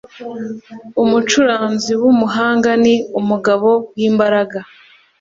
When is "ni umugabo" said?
2.83-3.69